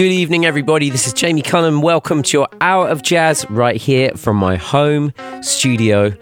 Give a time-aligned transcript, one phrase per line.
[0.00, 0.88] Good evening, everybody.
[0.88, 1.82] This is Jamie Cullum.
[1.82, 6.16] Welcome to your hour of jazz right here from my home studio.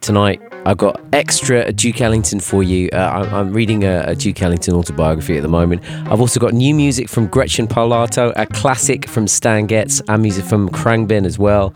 [0.00, 2.90] Tonight, I've got extra Duke Ellington for you.
[2.92, 5.82] Uh, I'm, reading a, a, Duke Ellington autobiography at the moment.
[6.10, 10.44] I've also got new music from Gretchen Parlato, a classic from Stan Getz, and music
[10.44, 11.72] from Khruangbin as well.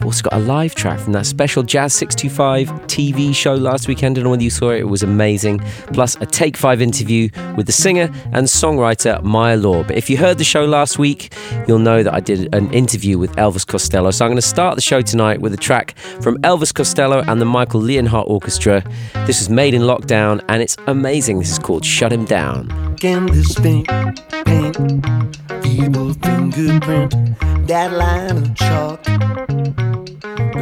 [0.00, 4.14] I've also got a live track from that special Jazz 625 TV show last weekend.
[4.14, 5.60] I don't know whether you saw it, it was amazing.
[5.92, 9.84] Plus, a Take 5 interview with the singer and songwriter Maya Law.
[9.84, 11.32] But if you heard the show last week,
[11.68, 14.10] you'll know that I did an interview with Elvis Costello.
[14.10, 17.40] So I'm going to start the show tonight with a track from Elvis Costello and
[17.40, 18.82] the Michael Leonhart Orchestra.
[19.26, 21.38] This was made in lockdown and it's amazing.
[21.38, 22.96] This is called Shut Him Down.
[22.96, 23.86] Can this paint,
[24.44, 24.76] paint,
[25.64, 27.14] evil fingerprint,
[27.66, 29.02] that line of chalk?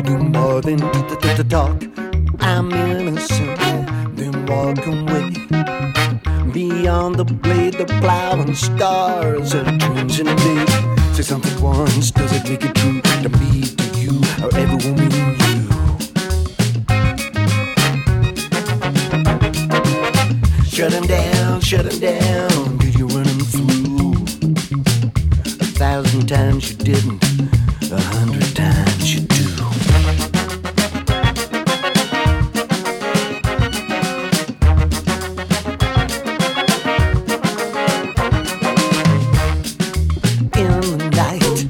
[0.03, 0.81] Do more than
[1.49, 1.83] talk.
[2.41, 3.57] I'm innocent,
[4.17, 5.31] then walk away.
[6.53, 10.67] Beyond the blade, the plow and stars are in day.
[11.13, 15.22] Say something once, does it make it true to me, to you, or everyone we
[20.73, 22.79] Shut him down, shut him down.
[22.79, 24.15] Did you run him through?
[25.61, 27.23] A thousand times you didn't,
[27.93, 29.43] a hundred times you do.
[40.59, 41.67] In the night,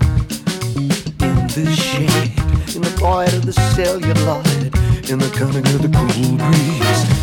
[1.21, 2.39] in the shade,
[2.77, 4.73] in the void of the celluloid,
[5.11, 7.22] in the coming of the cool breeze,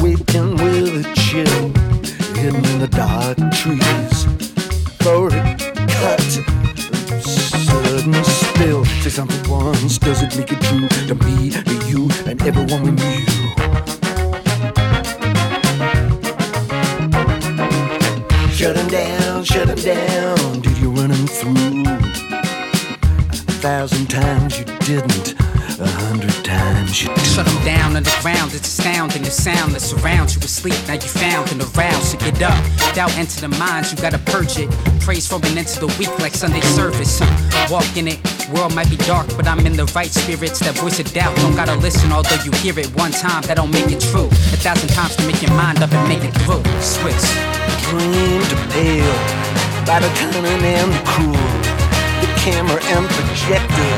[0.00, 1.68] waiting with a chill,
[2.34, 4.24] hidden in the dark trees.
[5.02, 5.56] For a
[5.86, 6.30] cut,
[7.22, 8.84] sudden spill.
[9.02, 12.90] Say something once, does it make it true to me, to you, and everyone we
[12.92, 13.26] knew?
[18.50, 20.60] Shut him down, shut him down.
[20.60, 21.84] Did you run through?
[23.32, 25.34] A thousand times you didn't
[25.80, 27.08] a hundred times you.
[27.18, 30.76] Shut them down underground, it's astounding the sound that surrounds you asleep.
[30.86, 32.58] Now you found and aroused, so get up.
[32.94, 34.68] Doubt enter the minds, you gotta purge it.
[35.00, 37.20] Praise from an end to the week like Sunday service.
[37.70, 38.20] Walk in it,
[38.52, 40.60] world might be dark, but I'm in the right spirits.
[40.60, 43.72] That voice of doubt don't gotta listen, although you hear it one time, that don't
[43.72, 44.28] make it true.
[44.52, 46.62] A thousand times to make your mind up and make it through.
[46.80, 47.24] Swiss.
[47.88, 49.16] Dream to pale
[49.88, 51.48] by the cunning and the cruel.
[52.20, 53.92] The camera and projector,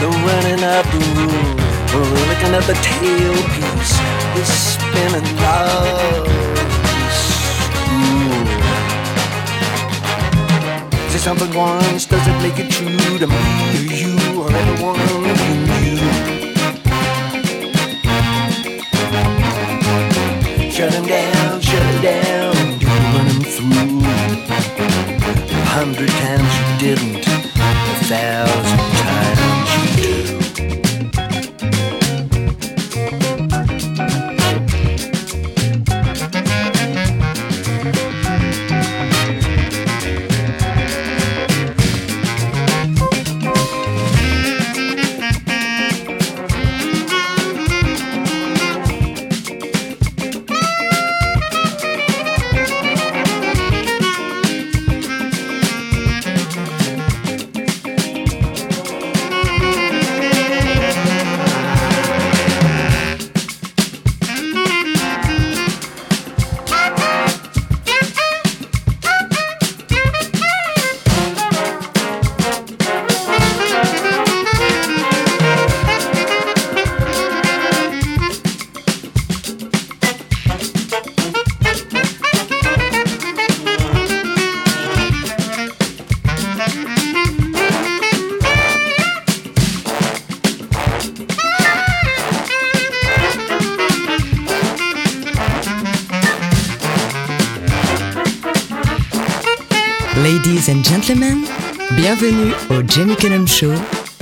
[0.00, 1.54] the running of the rule.
[1.94, 3.94] We're looking at the tailpiece,
[4.34, 6.26] the spinning love.
[11.10, 13.44] Say something once, does it make it true to me
[13.76, 14.98] or you or everyone
[15.46, 15.98] you knew?
[20.70, 24.02] Shut him down, shut him down, do you run him through?
[25.50, 28.53] A hundred times you didn't, a thousand
[103.54, 103.72] Show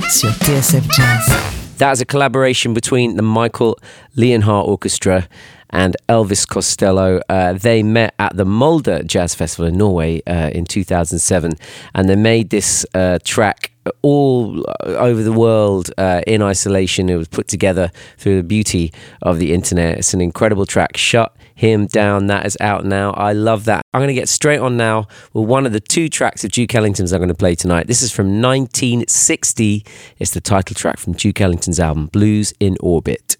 [0.09, 1.77] sur TSF Jazz.
[1.79, 3.79] That is a collaboration between the Michael
[4.15, 5.27] Leonhart Orchestra
[5.73, 7.19] and Elvis Costello.
[7.27, 11.51] Uh, they met at the Molde Jazz Festival in Norway uh, in 2007,
[11.93, 13.71] and they made this uh, track
[14.01, 17.09] all over the world uh, in isolation.
[17.09, 19.97] It was put together through the beauty of the internet.
[19.97, 20.95] It's an incredible track.
[20.95, 22.27] Shut him down.
[22.27, 23.11] That is out now.
[23.11, 23.81] I love that.
[23.93, 26.73] I'm going to get straight on now with one of the two tracks of Duke
[26.73, 27.87] Ellington's I'm going to play tonight.
[27.87, 29.85] This is from 1960.
[30.19, 33.37] It's the title track from Duke Ellington's album Blues in Orbit.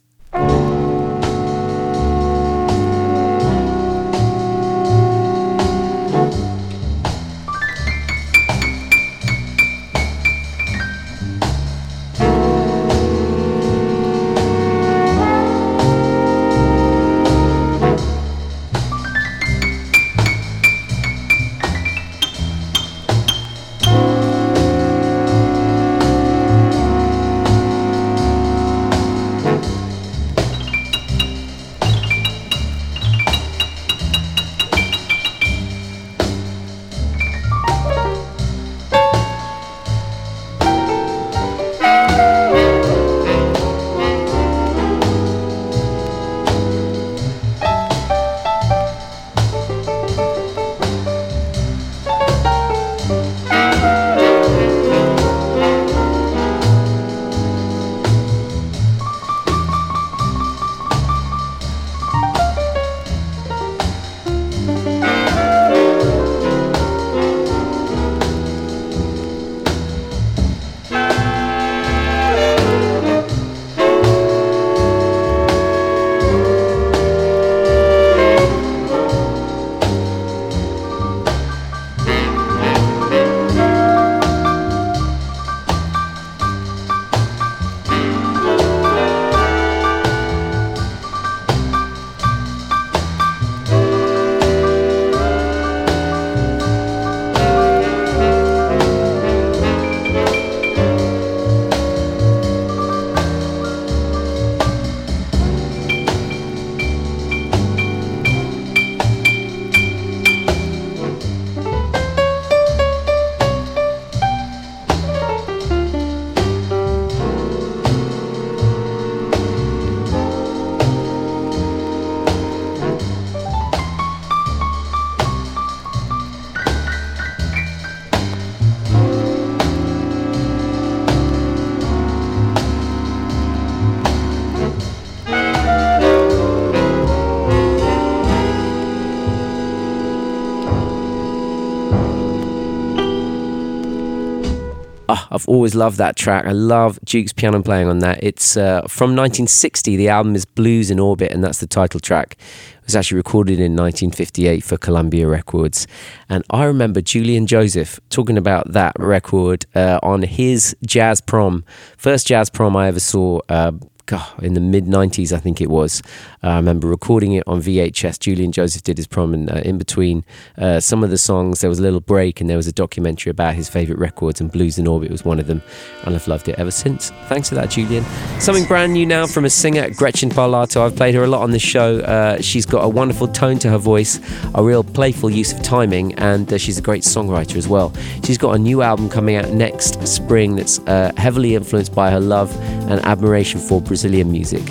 [145.54, 146.46] Always loved that track.
[146.46, 148.24] I love Duke's piano playing on that.
[148.24, 149.96] It's uh, from 1960.
[149.96, 152.38] The album is Blues in Orbit, and that's the title track.
[152.80, 155.88] It was actually recorded in 1958 for Columbia Records.
[156.28, 161.64] And I remember Julian Joseph talking about that record uh, on his jazz prom,
[161.98, 163.40] first jazz prom I ever saw.
[163.48, 163.74] Uh,
[164.06, 166.02] God, in the mid 90s, I think it was.
[166.44, 168.20] I remember recording it on VHS.
[168.20, 170.26] Julian Joseph did his prom, and uh, in between
[170.58, 173.30] uh, some of the songs, there was a little break, and there was a documentary
[173.30, 175.62] about his favourite records, and Blues in Orbit was one of them.
[176.04, 177.12] And I've loved it ever since.
[177.28, 178.04] Thanks for that, Julian.
[178.40, 180.82] Something brand new now from a singer, Gretchen Parlato.
[180.82, 182.00] I've played her a lot on the show.
[182.00, 184.20] Uh, she's got a wonderful tone to her voice,
[184.54, 187.94] a real playful use of timing, and uh, she's a great songwriter as well.
[188.24, 192.20] She's got a new album coming out next spring that's uh, heavily influenced by her
[192.20, 192.54] love
[192.90, 194.64] and admiration for Brazilian music.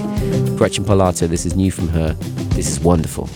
[0.62, 2.12] Gretchen Parlato, this is new from her.
[2.54, 3.28] This is wonderful.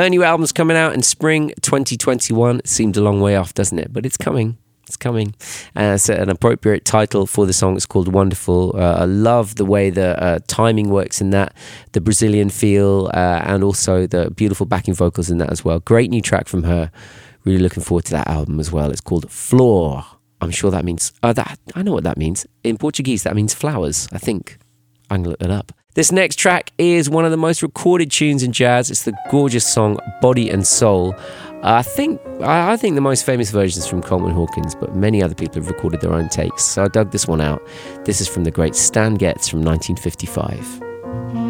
[0.00, 2.60] Her new album's coming out in spring 2021.
[2.60, 3.92] It seemed a long way off, doesn't it?
[3.92, 4.56] But it's coming.
[4.86, 5.34] It's coming.
[5.76, 7.76] Uh, it's an appropriate title for the song.
[7.76, 8.76] It's called Wonderful.
[8.76, 11.54] Uh, I love the way the uh, timing works in that,
[11.92, 15.80] the Brazilian feel, uh, and also the beautiful backing vocals in that as well.
[15.80, 16.90] Great new track from her.
[17.44, 18.90] Really looking forward to that album as well.
[18.90, 20.02] It's called Flor.
[20.40, 22.46] I'm sure that means, uh, that I know what that means.
[22.64, 24.56] In Portuguese, that means flowers, I think.
[25.10, 25.72] I can look it up.
[25.94, 28.92] This next track is one of the most recorded tunes in jazz.
[28.92, 31.14] It's the gorgeous song Body and Soul.
[31.64, 34.94] Uh, I think I, I think the most famous version is from Coleman Hawkins, but
[34.94, 36.62] many other people have recorded their own takes.
[36.62, 37.60] So I dug this one out.
[38.04, 41.49] This is from the great Stan Getz from 1955.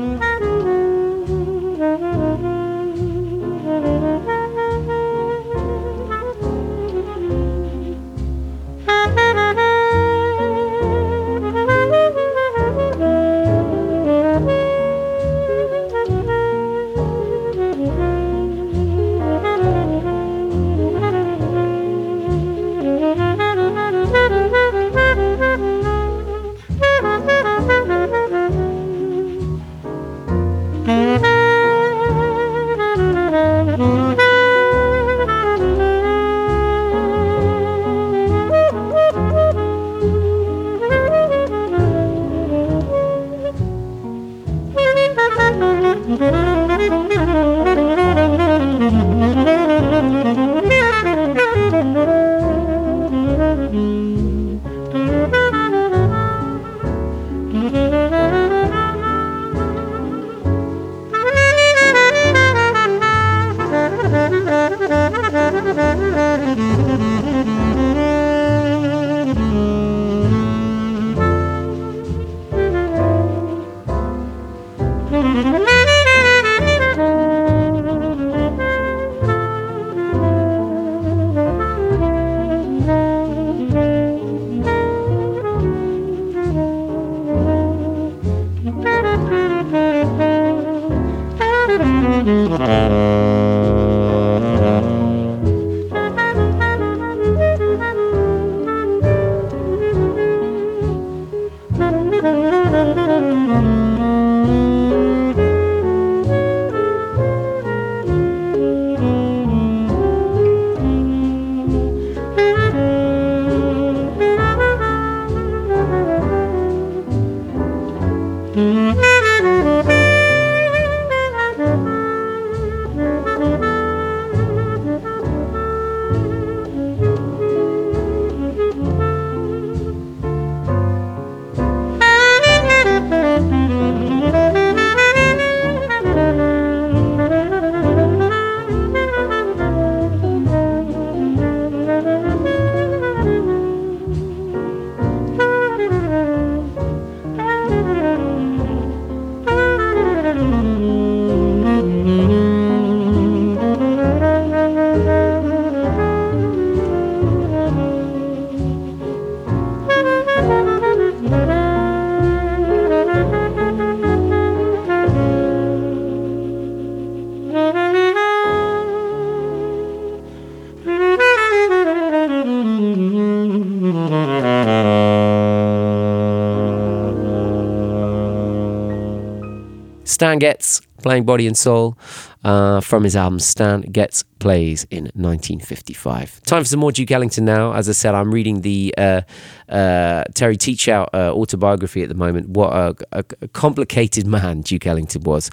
[180.20, 181.96] Stan Getz playing Body and Soul
[182.44, 186.42] uh, from his album Stan Getz Plays in 1955.
[186.42, 187.72] Time for some more Duke Ellington now.
[187.72, 189.22] As I said, I'm reading the uh,
[189.70, 192.50] uh, Terry Teachout uh, autobiography at the moment.
[192.50, 195.50] What a, a, a complicated man Duke Ellington was.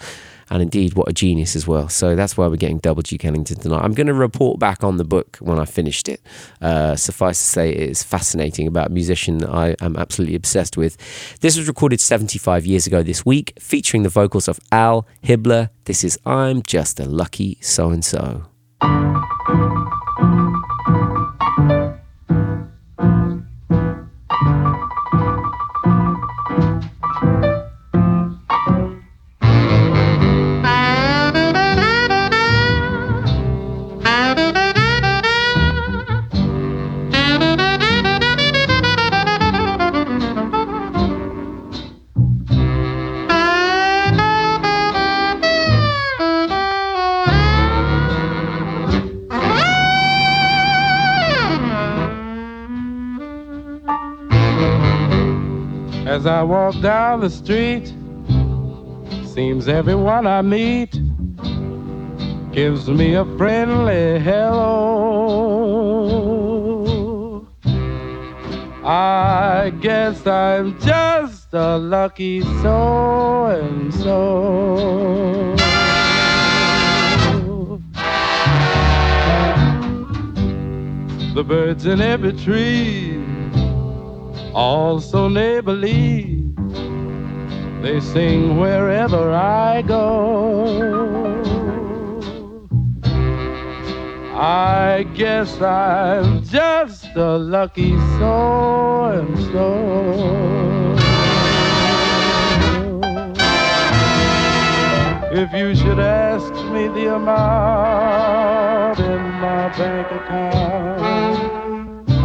[0.49, 1.89] And indeed, what a genius as well.
[1.89, 3.81] So that's why we're getting double Duke Ellington tonight.
[3.83, 6.21] I'm going to report back on the book when I finished it.
[6.61, 10.77] Uh, suffice to say, it is fascinating about a musician that I am absolutely obsessed
[10.77, 10.97] with.
[11.41, 15.69] This was recorded 75 years ago this week, featuring the vocals of Al Hibbler.
[15.85, 18.45] This is I'm Just a Lucky So and So.
[56.87, 57.93] Down the street,
[59.25, 60.93] seems everyone I meet
[62.53, 65.25] gives me a friendly hello.
[68.85, 75.57] I guess I'm just a lucky so and so.
[81.35, 83.21] The birds in every tree,
[84.53, 86.36] all so neighborly,
[87.87, 90.03] they sing wherever I go.
[94.35, 99.67] I guess I'm just a lucky so and so.
[105.31, 111.39] If you should ask me the amount in my bank account,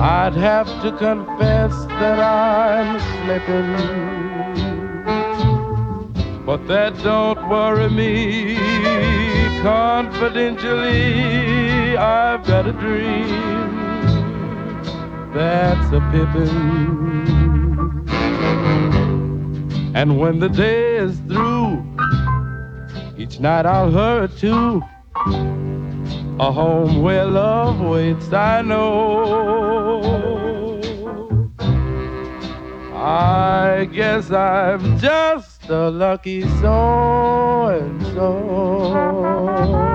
[0.01, 4.72] I'd have to confess that I'm slipping.
[6.45, 8.57] But that don't worry me.
[9.63, 13.29] Confidentially, I've got a dream
[15.33, 18.09] that's a pippin'.
[19.95, 21.85] And when the day is through,
[23.17, 24.83] each night I'll hurry to
[26.41, 28.33] a home where love waits.
[28.33, 30.81] I know.
[32.95, 39.92] I guess I'm just a lucky so and so.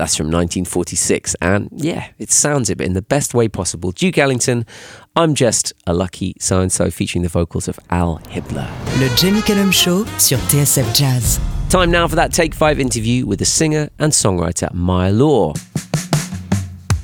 [0.00, 1.36] That's from 1946.
[1.42, 3.92] And yeah, it sounds it, but in the best way possible.
[3.92, 4.64] Duke Ellington,
[5.14, 8.68] I'm just a lucky so and so, featuring the vocals of Al Hibbler.
[8.98, 11.38] Le Jamie Cullum Show sur TSF Jazz.
[11.68, 15.52] Time now for that Take 5 interview with the singer and songwriter Maya Law.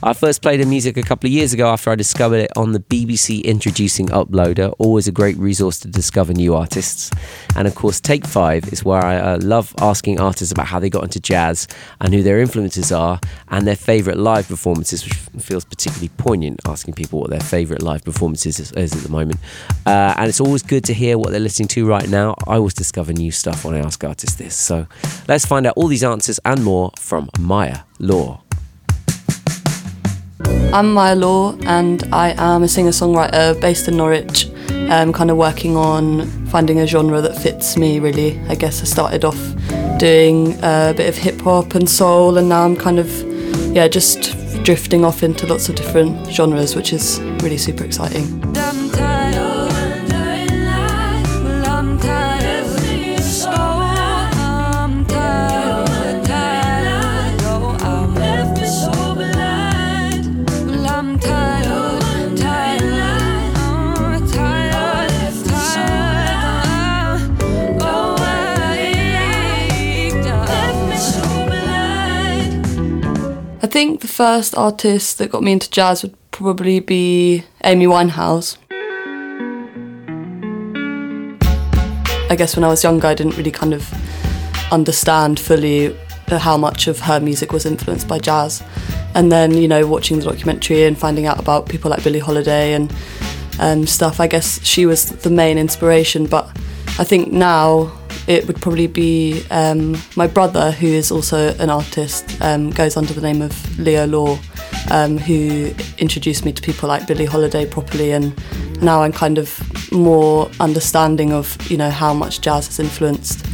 [0.06, 2.70] I first played her music a couple of years ago after I discovered it on
[2.70, 7.10] the BBC Introducing Uploader, always a great resource to discover new artists.
[7.56, 10.90] And of course, Take 5 is where I uh, love asking artists about how they
[10.90, 11.66] got into jazz
[12.00, 15.14] and who their influences are and their favourite live performances, which
[15.44, 19.40] feels particularly poignant asking people what their favourite live performances is, is at the moment.
[19.86, 22.36] Uh, and it's always good to hear what they're listening to right now.
[22.46, 24.54] I always discover new stuff when I ask artists this.
[24.54, 24.86] So
[25.26, 28.45] let's find out all these answers and more from Maya Law.
[30.44, 34.50] I'm Maya Law and I am a singer songwriter based in Norwich,
[34.90, 38.38] um, kind of working on finding a genre that fits me really.
[38.48, 39.38] I guess I started off
[39.98, 43.08] doing a bit of hip hop and soul, and now I'm kind of,
[43.74, 48.55] yeah, just drifting off into lots of different genres, which is really super exciting.
[73.76, 78.56] Think the first artist that got me into jazz would probably be Amy Winehouse.
[82.30, 83.86] I guess when I was younger, I didn't really kind of
[84.72, 85.94] understand fully
[86.26, 88.62] how much of her music was influenced by jazz.
[89.14, 92.72] And then, you know, watching the documentary and finding out about people like Billie Holiday
[92.72, 92.90] and
[93.60, 96.24] um, stuff, I guess she was the main inspiration.
[96.24, 96.46] But
[96.98, 97.92] I think now
[98.26, 103.12] it would probably be um, my brother, who is also an artist, um, goes under
[103.12, 104.38] the name of Leo Law,
[104.90, 108.34] um, who introduced me to people like Billie Holiday properly, and
[108.82, 109.60] now I'm kind of
[109.92, 113.46] more understanding of you know how much jazz has influenced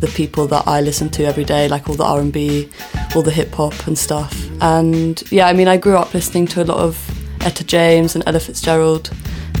[0.00, 2.68] the people that I listen to every day, like all the R&B,
[3.14, 4.34] all the hip hop and stuff.
[4.60, 6.98] And yeah, I mean, I grew up listening to a lot of
[7.40, 9.10] Etta James and Ella Fitzgerald,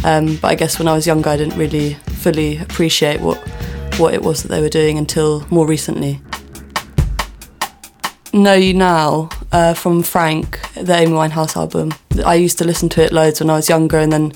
[0.04, 3.42] um, but I guess when I was younger, I didn't really fully appreciate what
[3.98, 6.20] what it was that they were doing until more recently.
[8.32, 11.94] Know You Now uh, from Frank, the Amy Winehouse album.
[12.24, 14.32] I used to listen to it loads when I was younger, and then,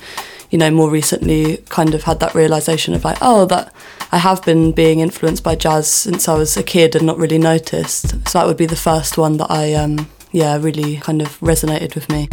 [0.50, 3.74] you know, more recently, kind of had that realization of like, oh, that
[4.10, 7.38] I have been being influenced by jazz since I was a kid and not really
[7.38, 8.10] noticed.
[8.28, 11.94] So that would be the first one that I, um, yeah, really kind of resonated
[11.94, 12.28] with me.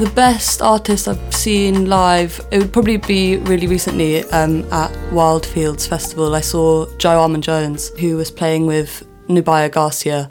[0.00, 5.86] The best artist I've seen live, it would probably be really recently um, at Wildfields
[5.86, 6.34] Festival.
[6.34, 10.26] I saw Joe Armon-Jones, who was playing with Nubya Garcia.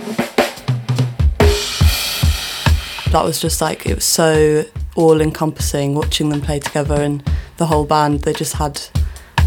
[3.11, 7.23] That was just like, it was so all encompassing watching them play together and
[7.57, 8.81] the whole band, they just had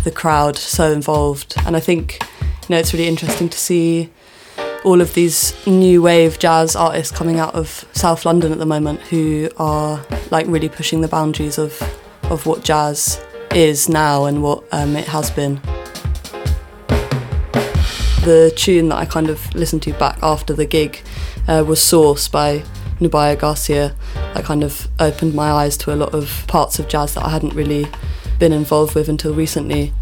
[0.04, 1.56] the crowd so involved.
[1.66, 4.08] And I think, you know, it's really interesting to see
[4.84, 9.00] all of these new wave jazz artists coming out of South London at the moment
[9.02, 11.80] who are like really pushing the boundaries of
[12.24, 13.22] of what jazz
[13.54, 15.60] is now and what um, it has been.
[18.24, 21.00] The tune that I kind of listened to back after the gig
[21.48, 22.62] uh, was Source by
[23.00, 23.94] Nubya Garcia.
[24.14, 27.30] That kind of opened my eyes to a lot of parts of jazz that I
[27.30, 27.86] hadn't really
[28.38, 29.92] been involved with until recently.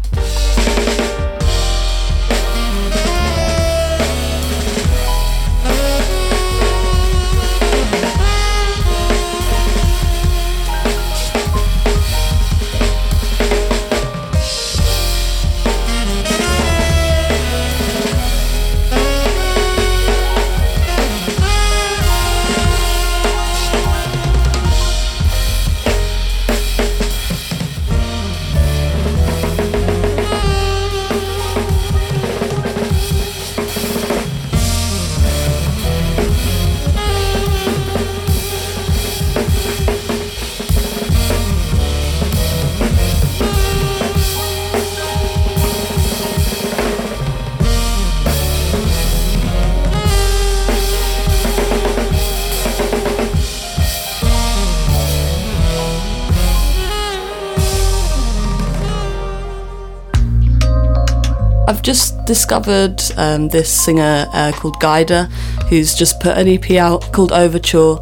[61.81, 65.31] I've just discovered um, this singer uh, called Gaidaa,
[65.67, 67.97] who's just put an EP out called Overture,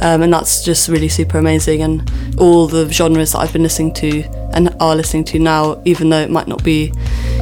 [0.00, 1.82] um, and that's just really super amazing.
[1.82, 2.08] And
[2.38, 4.22] all the genres that I've been listening to
[4.54, 6.92] and are listening to now, even though it might not be,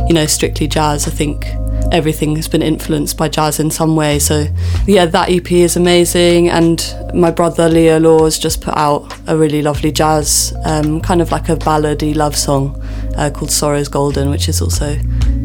[0.09, 1.45] you know, strictly jazz, I think
[1.93, 4.19] everything has been influenced by jazz in some way.
[4.19, 4.47] So
[4.87, 6.49] yeah, that EP is amazing.
[6.49, 11.21] And my brother Leo Law has just put out a really lovely jazz, um, kind
[11.21, 12.83] of like a ballady love song
[13.17, 14.97] uh, called Sorrow's Golden, which is also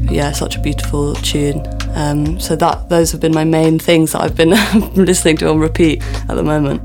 [0.10, 1.65] yeah such a beautiful tune.
[1.95, 4.49] Um, so that those have been my main things that I've been
[4.95, 6.82] listening to on repeat at the moment.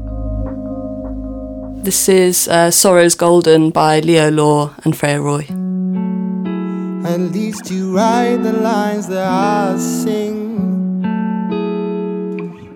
[1.85, 5.47] This is uh, Sorrow's Golden by Leo Law and Freya Roy.
[7.05, 10.55] At least you write the lines that I sing.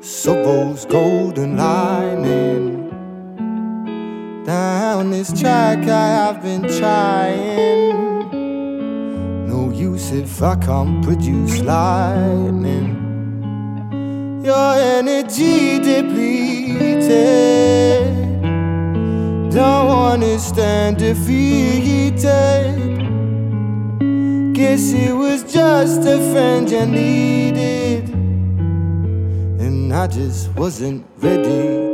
[0.02, 2.77] Sorrow's golden lining.
[4.48, 8.30] Down this track I have been trying.
[9.46, 12.96] No use if I can't produce lightning.
[14.42, 17.10] Your energy depleted.
[19.52, 22.24] Don't wanna stand defeated.
[24.54, 28.08] Guess it was just a friend you needed.
[29.60, 31.87] And I just wasn't ready.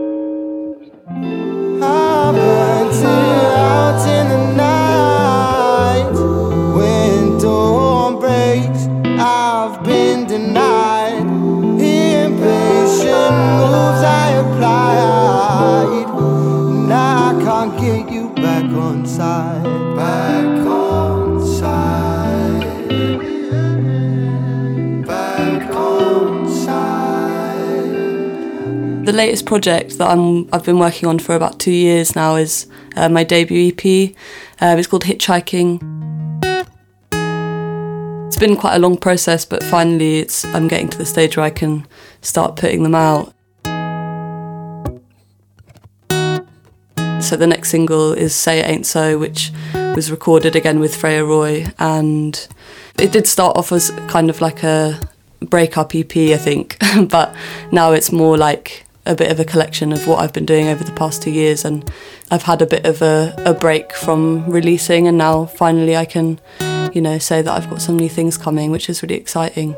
[1.86, 4.53] I burnt it out in the night.
[29.14, 33.08] Latest project that I'm I've been working on for about two years now is uh,
[33.08, 34.14] my debut EP.
[34.60, 35.80] Um, it's called Hitchhiking.
[38.34, 41.46] it's been quite a long process, but finally, it's I'm getting to the stage where
[41.46, 41.86] I can
[42.20, 43.32] start putting them out.
[47.22, 49.52] So the next single is "Say It Ain't So," which
[49.94, 52.48] was recorded again with Freya Roy, and
[52.98, 55.00] it did start off as kind of like a
[55.40, 56.76] breakup EP, I think,
[57.08, 57.34] but
[57.70, 60.82] now it's more like a bit of a collection of what I've been doing over
[60.82, 61.90] the past two years, and
[62.30, 66.40] I've had a bit of a, a break from releasing, and now finally I can,
[66.92, 69.74] you know, say that I've got some new things coming, which is really exciting.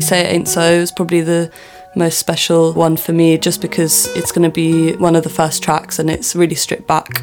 [0.00, 1.50] Say It Ain't So is probably the
[1.94, 5.62] most special one for me just because it's going to be one of the first
[5.62, 7.22] tracks and it's really stripped back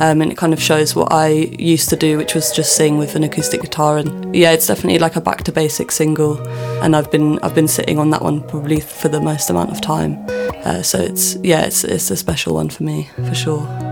[0.00, 2.96] um, and it kind of shows what I used to do, which was just sing
[2.96, 3.98] with an acoustic guitar.
[3.98, 6.40] And yeah, it's definitely like a back to basics single,
[6.82, 9.80] and I've been I've been sitting on that one probably for the most amount of
[9.80, 10.24] time.
[10.64, 13.90] Uh, so it's yeah, it's it's a special one for me for sure.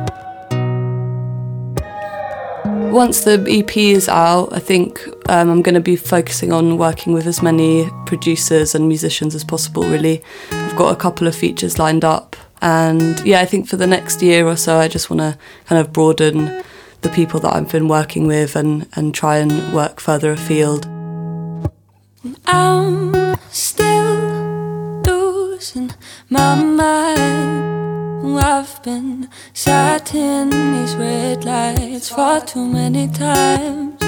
[2.90, 7.12] Once the EP is out, I think um, I'm going to be focusing on working
[7.12, 10.22] with as many producers and musicians as possible, really.
[10.50, 12.34] I've got a couple of features lined up.
[12.60, 15.80] And yeah, I think for the next year or so, I just want to kind
[15.80, 16.62] of broaden
[17.02, 20.86] the people that I've been working with and, and try and work further afield.
[22.46, 25.92] I'm still losing
[26.28, 27.78] my mind.
[28.40, 34.02] I've been sat in these red lights far too many times.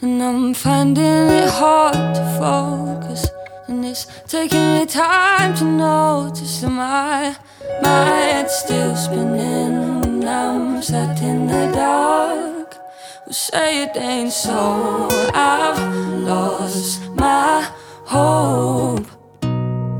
[0.00, 3.28] And I'm finding it hard to focus.
[3.70, 7.36] And it's taking me time to notice that my
[7.80, 10.04] my head's still spinning.
[10.04, 12.74] And I'm sat in the dark.
[13.26, 15.06] Well, say it ain't so.
[15.32, 15.78] I've
[16.24, 17.70] lost my
[18.06, 19.06] hope.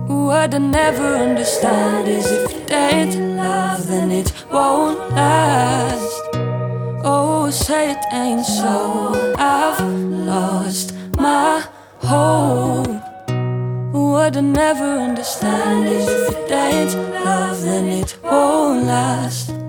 [0.09, 6.13] What I never understand is if it ain't love, then it won't last.
[7.05, 9.35] Oh, say it ain't so.
[9.39, 9.81] I've
[10.27, 11.65] lost my
[12.01, 13.10] hope.
[13.93, 19.60] What I never understand is if it ain't love, then it won't last.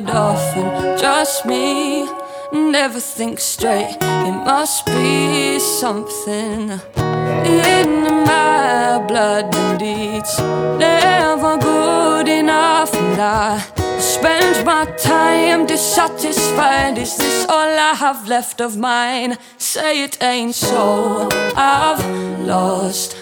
[0.00, 2.08] Wanna off and just me.
[2.52, 3.96] Never think straight.
[4.00, 10.38] It must be something in my blood and deeds.
[10.78, 13.58] Never good enough, and I
[13.98, 16.98] spend my time dissatisfied.
[16.98, 19.36] Is this all I have left of mine?
[19.58, 21.28] Say it ain't so.
[21.56, 22.04] I've
[22.40, 23.16] lost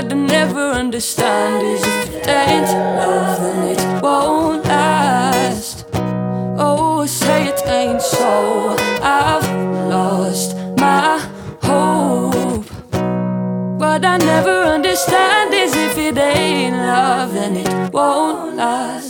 [0.00, 5.84] What oh, I never understand is if it ain't love, then it won't last.
[5.92, 8.76] Oh, say it ain't so.
[9.02, 9.44] I've
[9.90, 11.18] lost my
[11.60, 12.64] hope.
[13.78, 19.09] What I never understand is if it ain't love, then it won't last.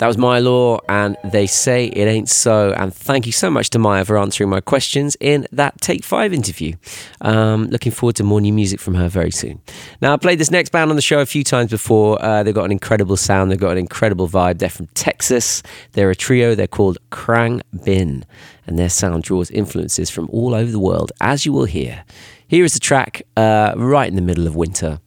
[0.00, 2.72] That was Maya Law, and they say it ain't so.
[2.72, 6.32] And thank you so much to Maya for answering my questions in that Take Five
[6.32, 6.76] interview.
[7.20, 9.60] Um, looking forward to more new music from her very soon.
[10.00, 12.16] Now, I played this next band on the show a few times before.
[12.24, 14.58] Uh, they've got an incredible sound, they've got an incredible vibe.
[14.58, 15.62] They're from Texas.
[15.92, 16.54] They're a trio.
[16.54, 18.24] They're called Krang Bin,
[18.66, 22.06] and their sound draws influences from all over the world, as you will hear.
[22.48, 24.98] Here is the track uh, right in the middle of winter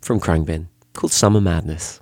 [0.00, 2.00] from Khruangbin called Summer Madness.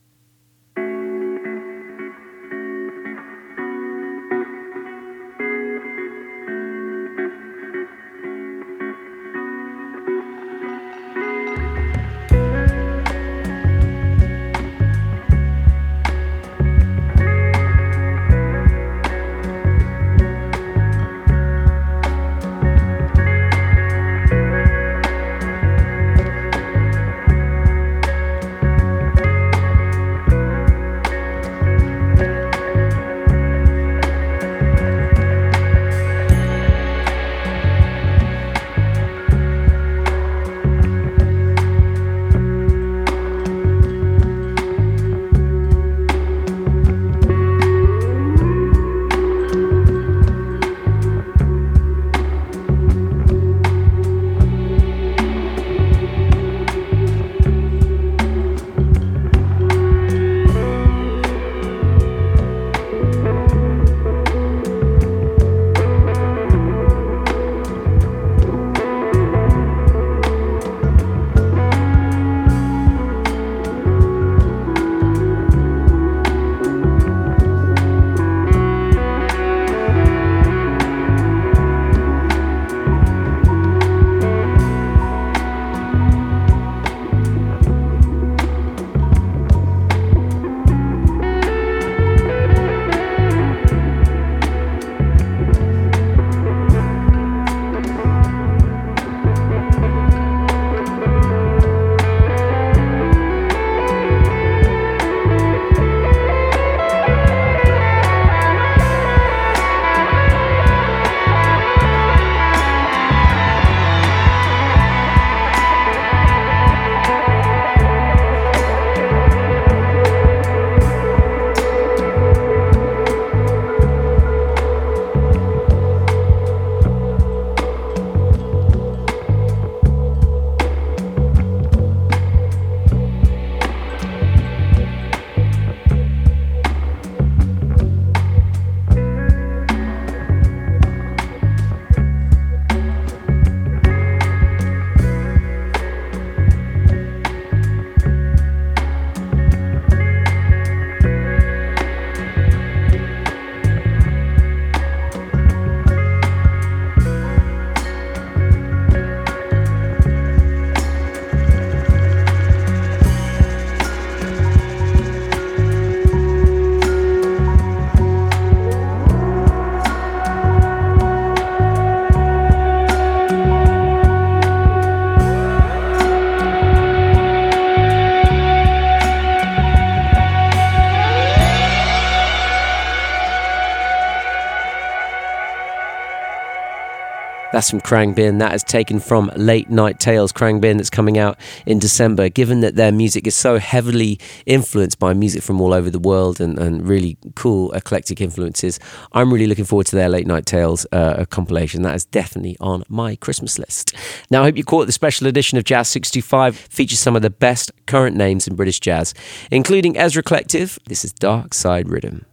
[187.57, 188.39] That's from Khruangbin.
[188.41, 192.29] That is taken from Late Night Tales, Khruangbin, that's coming out in December.
[192.29, 196.39] Given that their music is so heavily influenced by music from all over the world
[196.39, 198.79] and, and really cool eclectic influences,
[199.13, 201.81] I'm really looking forward to their Late Night Tales uh, compilation.
[201.81, 203.95] That is definitely on my Christmas list.
[204.31, 207.31] Now, I hope you caught the special edition of Jazz 65, features some of the
[207.31, 209.15] best current names in British jazz,
[209.51, 210.79] including Ezra Collective.
[210.89, 212.27] This is Dark Side Riddim.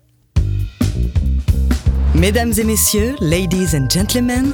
[2.13, 4.53] Mesdames et messieurs, ladies and gentlemen,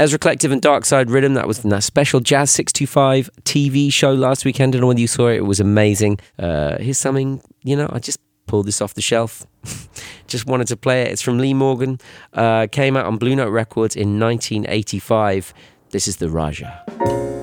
[0.00, 1.34] Ezra Collective and Dark Side Riddim.
[1.34, 4.70] That was from that special Jazz 625 TV show last weekend.
[4.70, 5.36] I don't know whether you saw it.
[5.36, 6.20] It was amazing.
[6.38, 9.44] Uh, here's something, you know, I just pulled this off the shelf.
[10.26, 11.08] just wanted to play it.
[11.08, 11.98] It's from Lee Morgan.
[12.32, 15.52] Uh, came out on Blue Note Records in 1985.
[15.90, 17.39] This is the Rajah.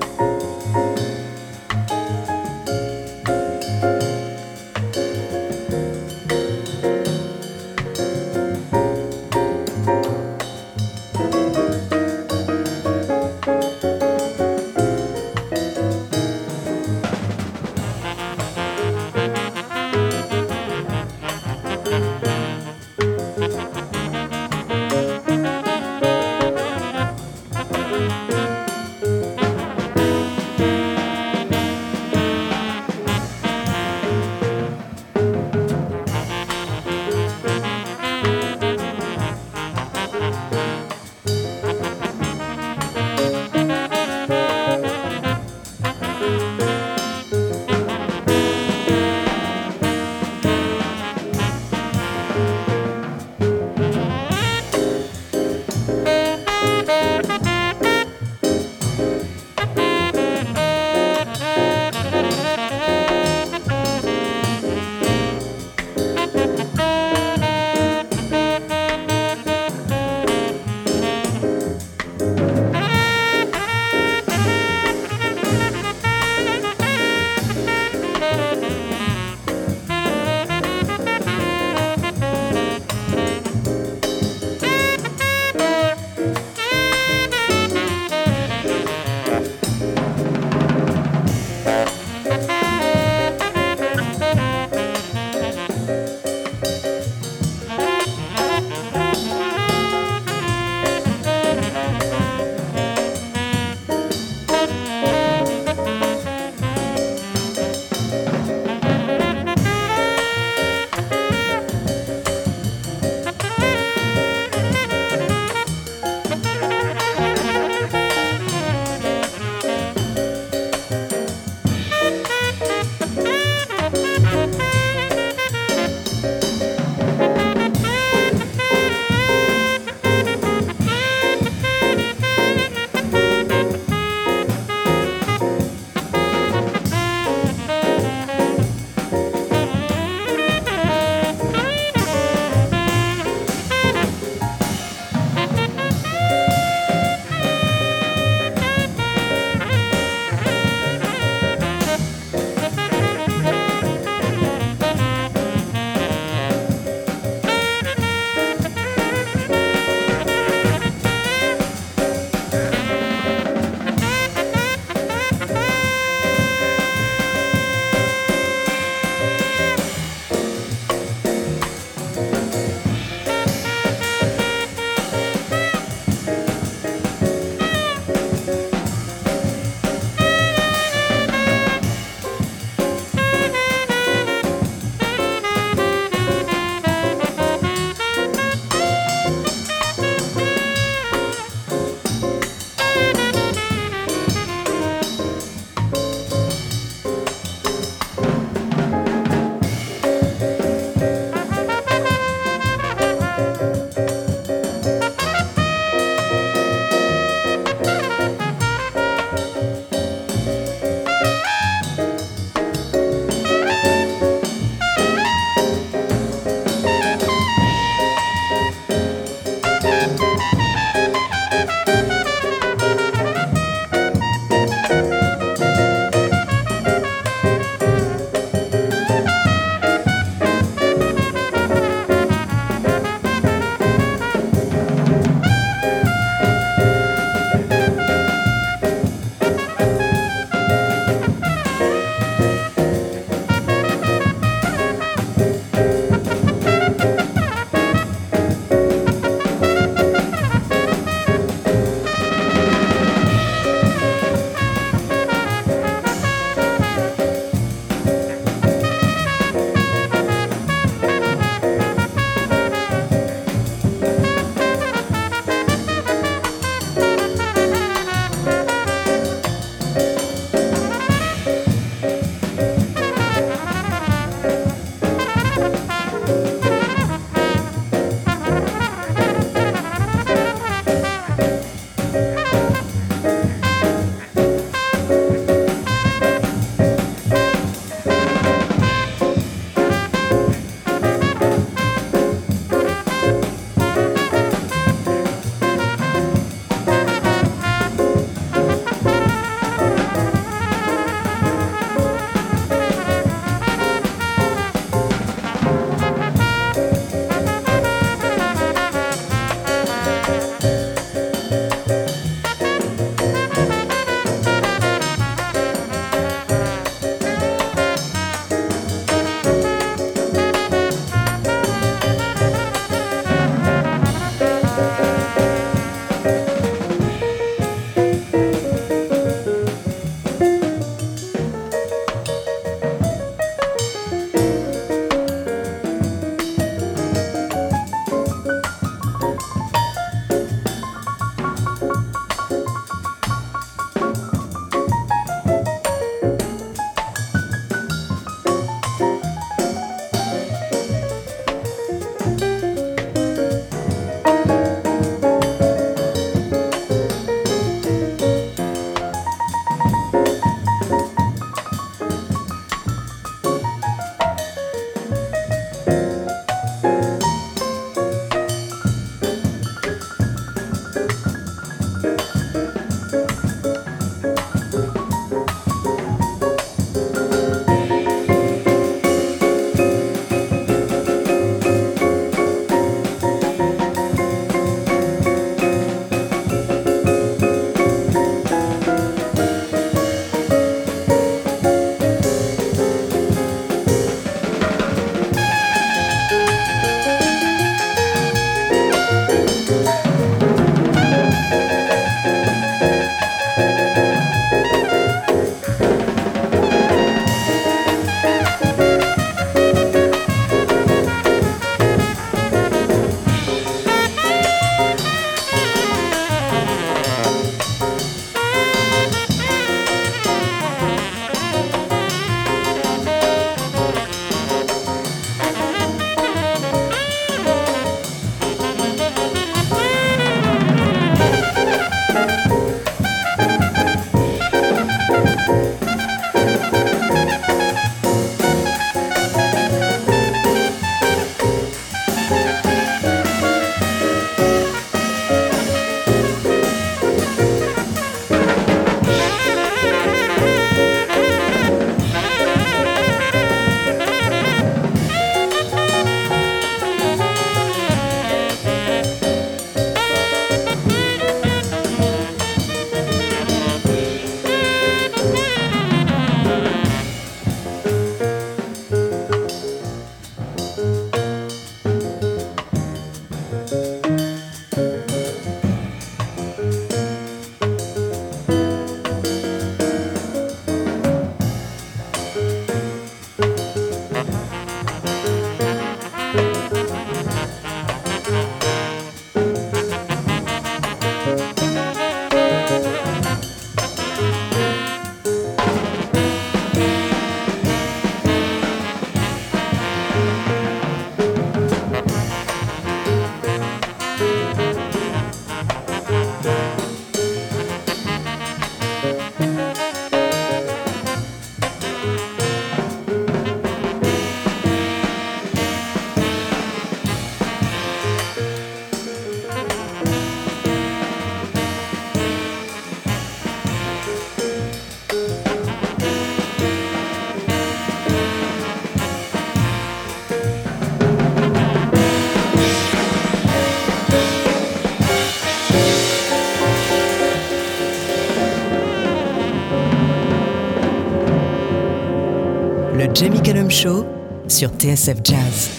[543.68, 545.70] Cullum Show sur TSF Jazz.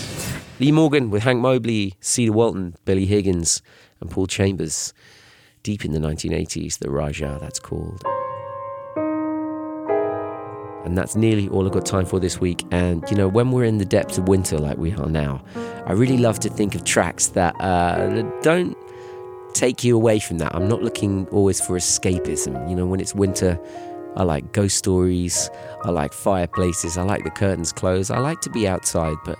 [0.59, 3.63] Lee Morgan with Hank Mobley, Cedar Walton, Billy Higgins,
[3.99, 4.93] and Paul Chambers.
[5.63, 8.03] Deep in the 1980s, the Rajah, that's called.
[10.85, 12.63] And that's nearly all I've got time for this week.
[12.71, 15.43] And, you know, when we're in the depths of winter like we are now,
[15.87, 18.77] I really love to think of tracks that uh, don't
[19.53, 20.53] take you away from that.
[20.53, 22.69] I'm not looking always for escapism.
[22.69, 23.59] You know, when it's winter,
[24.16, 25.49] I like ghost stories,
[25.84, 29.38] I like fireplaces, I like the curtains closed, I like to be outside, but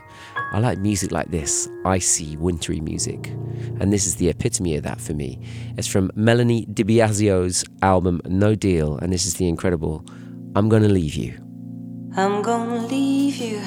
[0.52, 3.28] I like music like this icy, wintry music.
[3.80, 5.40] And this is the epitome of that for me.
[5.78, 10.06] It's from Melanie De Biasio's album No Deal, and this is the incredible
[10.56, 11.34] I'm Gonna Leave You.
[12.16, 13.62] I'm gonna leave you.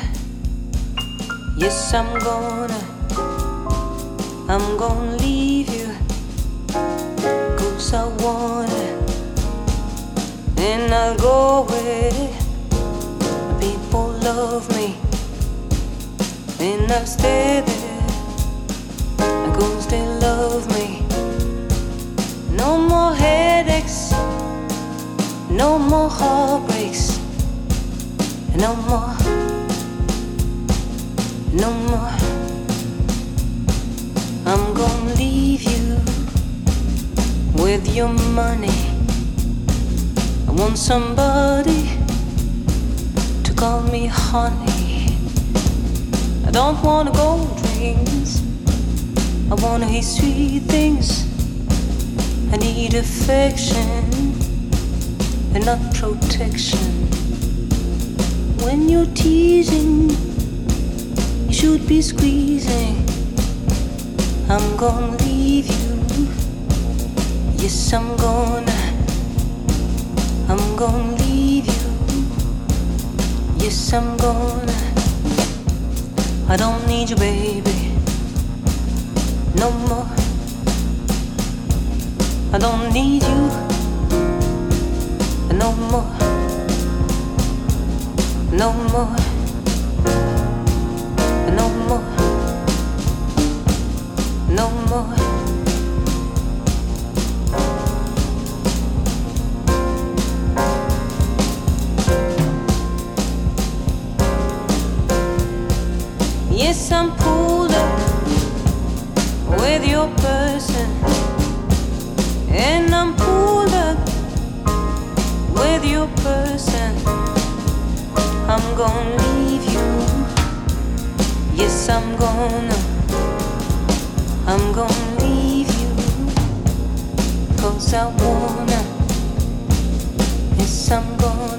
[1.56, 2.74] Yes, I'm gonna.
[4.48, 5.86] I'm gonna leave you.
[7.56, 8.91] Cause I wanna.
[10.64, 12.30] And I'll go where
[13.58, 14.96] people love me.
[16.60, 18.06] And I'll stay there.
[19.56, 21.04] Cause they love me.
[22.56, 24.12] No more headaches.
[25.50, 27.18] No more heartbreaks.
[28.54, 29.16] No more.
[31.52, 32.14] No more.
[34.46, 35.98] I'm gonna leave you
[37.60, 38.91] with your money.
[40.52, 41.88] I want somebody
[43.42, 45.16] to call me honey.
[46.46, 48.42] I don't wanna gold rings.
[49.50, 51.24] I wanna hear sweet things.
[52.52, 54.04] I need affection
[55.54, 57.08] and not protection.
[58.62, 60.10] When you're teasing,
[61.48, 63.08] you should be squeezing.
[64.50, 66.28] I'm gonna leave you.
[67.56, 68.71] Yes, I'm gonna.
[70.82, 72.24] Gonna leave you.
[73.56, 74.72] Yes, I'm gonna.
[76.48, 77.92] I don't need you, baby.
[79.54, 80.08] No more.
[82.52, 83.42] I don't need you.
[85.56, 86.10] No more.
[88.50, 89.31] No more.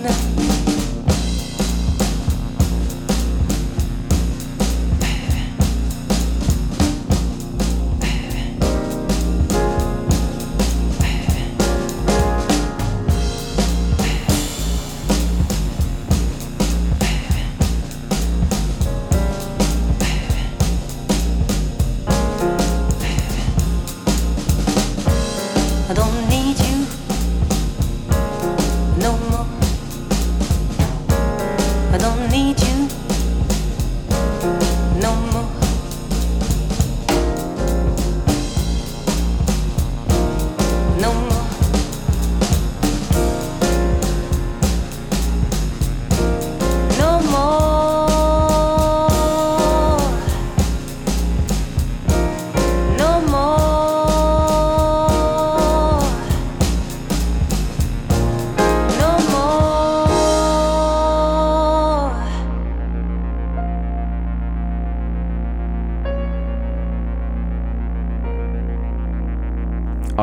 [0.05, 0.42] I'm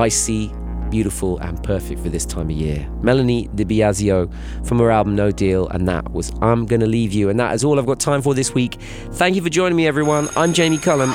[0.01, 0.51] icy,
[0.91, 2.89] beautiful, and perfect for this time of year.
[3.03, 4.33] Melanie De Biasio
[4.67, 7.29] from her album No Deal, and that was I'm Gonna Leave You.
[7.29, 8.79] And that is all I've got time for this week.
[9.13, 10.29] Thank you for joining me, everyone.
[10.37, 11.15] I'm Jamie Cullum.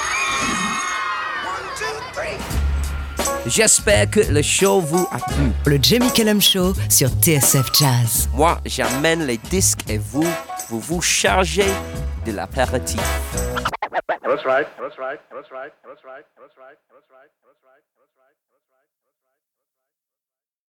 [3.48, 5.52] J'espère que le show vous a plu.
[5.66, 8.30] Le Jamie Cullum Show sur TSF Jazz.
[8.34, 10.26] Moi, j'amène les disques et vous,
[10.70, 11.70] vous vous chargez
[12.26, 13.00] de l'apéritif.
[14.24, 14.68] That's right.
[14.80, 15.20] That's right.
[15.32, 15.72] That's right.
[15.86, 16.26] That's right.
[16.38, 16.78] That's right.
[16.90, 17.30] That's right.